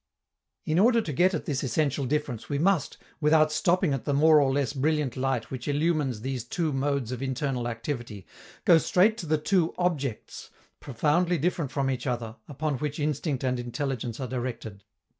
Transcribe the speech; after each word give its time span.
In 0.65 0.79
order 0.79 0.99
to 0.99 1.13
get 1.13 1.35
at 1.35 1.45
this 1.45 1.61
essential 1.63 2.05
difference 2.07 2.49
we 2.49 2.57
must, 2.57 2.97
without 3.19 3.51
stopping 3.51 3.93
at 3.93 4.03
the 4.03 4.15
more 4.15 4.41
or 4.41 4.51
less 4.51 4.73
brilliant 4.73 5.15
light 5.15 5.51
which 5.51 5.67
illumines 5.67 6.21
these 6.21 6.43
two 6.43 6.73
modes 6.73 7.11
of 7.11 7.21
internal 7.21 7.67
activity, 7.67 8.25
go 8.65 8.79
straight 8.79 9.15
to 9.19 9.27
the 9.27 9.37
two 9.37 9.75
objects, 9.77 10.49
profoundly 10.79 11.37
different 11.37 11.69
from 11.69 11.87
each 11.91 12.07
other, 12.07 12.37
upon 12.47 12.79
which 12.79 12.99
instinct 12.99 13.43
and 13.43 13.59
intelligence 13.59 14.19
are 14.19 14.27
directed. 14.27 14.83